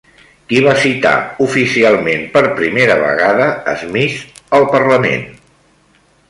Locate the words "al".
4.59-4.67